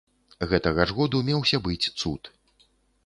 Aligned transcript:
Гэтага 0.53 0.85
ж 0.91 0.95
году 0.99 1.21
меўся 1.27 1.61
быць 1.67 1.91
цуд. 1.99 2.33